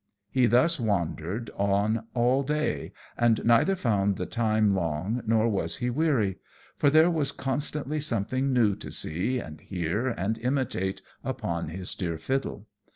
[0.31, 5.91] He thus wandered on all day, and neither found the time long, nor was he
[5.91, 6.39] weary;
[6.75, 12.17] for there was constantly something new to see, and hear, and imitate upon his dear
[12.17, 12.65] fiddle.